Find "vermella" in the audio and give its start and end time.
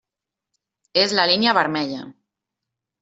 1.59-2.03